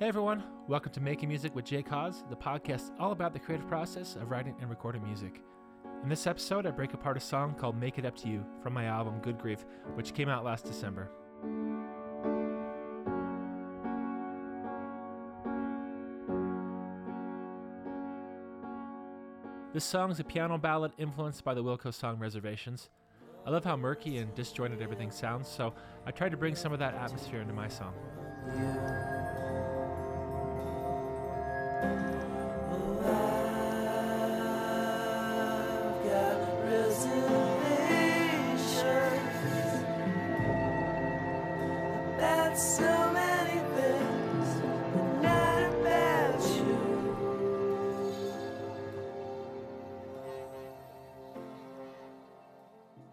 [0.00, 3.66] Hey everyone, welcome to Making Music with Jay Cause, the podcast all about the creative
[3.66, 5.42] process of writing and recording music.
[6.04, 8.74] In this episode, I break apart a song called Make It Up to You from
[8.74, 9.66] my album Good Grief,
[9.96, 11.10] which came out last December.
[19.74, 22.88] This song is a piano ballad influenced by the Wilco song Reservations.
[23.44, 25.74] I love how murky and disjointed everything sounds, so
[26.06, 27.94] I tried to bring some of that atmosphere into my song.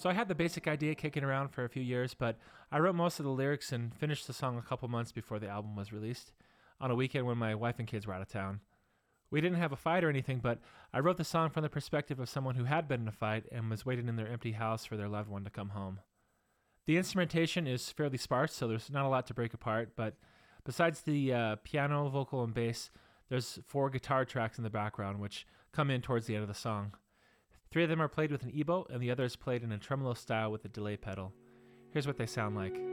[0.00, 2.38] So I had the basic idea kicking around for a few years, but
[2.72, 5.50] I wrote most of the lyrics and finished the song a couple months before the
[5.50, 6.32] album was released,
[6.80, 8.60] on a weekend when my wife and kids were out of town.
[9.30, 10.58] We didn't have a fight or anything, but
[10.90, 13.44] I wrote the song from the perspective of someone who had been in a fight
[13.52, 16.00] and was waiting in their empty house for their loved one to come home.
[16.86, 20.14] The instrumentation is fairly sparse, so there's not a lot to break apart, but
[20.64, 22.90] besides the uh, piano, vocal, and bass,
[23.28, 26.54] there's four guitar tracks in the background which come in towards the end of the
[26.54, 26.94] song.
[27.72, 29.78] Three of them are played with an ebow, and the other is played in a
[29.78, 31.32] tremolo style with a delay pedal.
[31.92, 32.89] Here's what they sound like.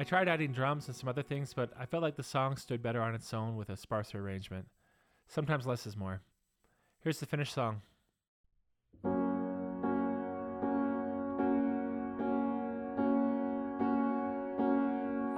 [0.00, 2.82] I tried adding drums and some other things, but I felt like the song stood
[2.82, 4.66] better on its own with a sparser arrangement.
[5.28, 6.22] Sometimes less is more.
[7.02, 7.82] Here's the finished song.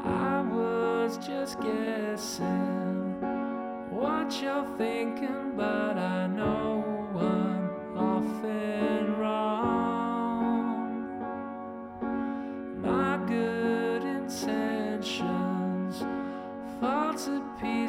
[0.06, 3.16] I was just guessing
[3.90, 6.91] what you're thinking, but I know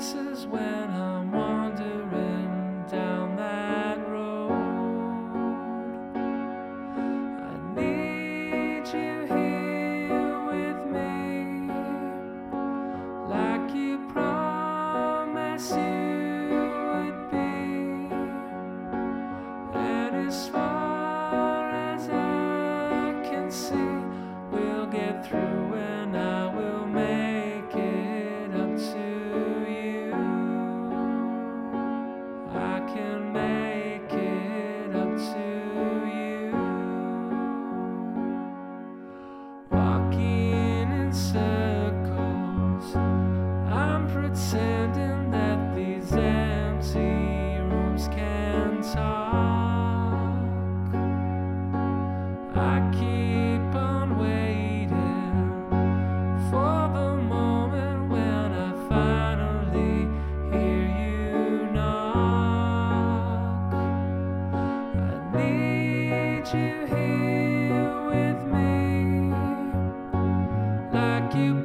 [0.04, 4.52] to pieces when I'm wandering down that road.
[7.40, 11.72] I need you here with me,
[13.30, 18.16] like you promised you would be.
[19.74, 20.50] And as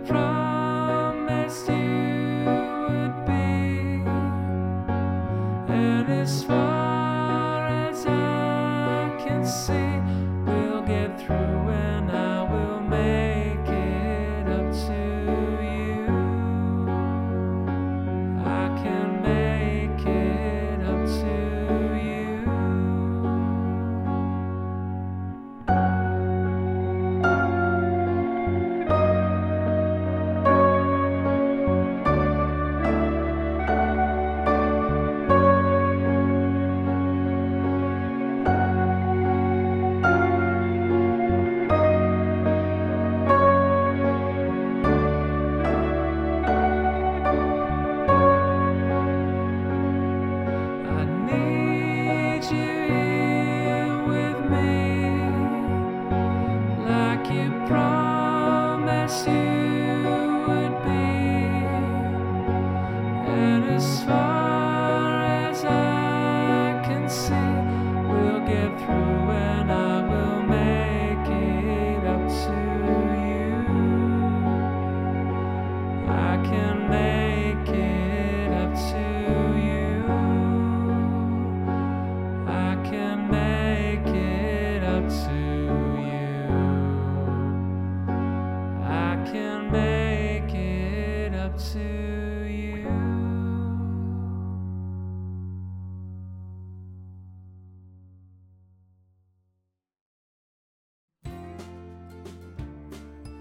[0.07, 4.03] promised you would be.
[5.69, 6.78] And it's far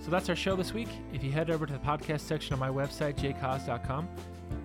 [0.07, 0.87] So that's our show this week.
[1.11, 4.07] If you head over to the podcast section on my website, jcos.com,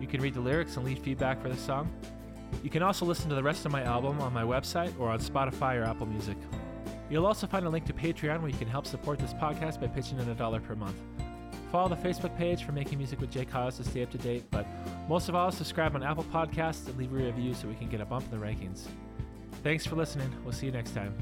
[0.01, 1.91] you can read the lyrics and leave feedback for the song.
[2.63, 5.19] You can also listen to the rest of my album on my website or on
[5.19, 6.37] Spotify or Apple Music.
[7.11, 9.89] You'll also find a link to Patreon where you can help support this podcast by
[9.89, 10.97] pitching in a dollar per month.
[11.73, 14.45] Follow the Facebook page for Making Music with Jay Cause to stay up to date,
[14.51, 14.67] but
[15.09, 18.03] most of all, subscribe on Apple Podcasts and leave a review so we can get
[18.03, 18.89] a bump in the rankings.
[19.63, 20.31] Thanks for listening.
[20.45, 21.15] We'll see you next time.